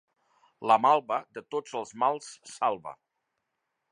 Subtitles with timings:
[0.71, 2.97] La malva de tots els mals salva.